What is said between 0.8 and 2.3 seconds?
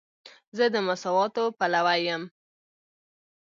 مساواتو پلوی یم.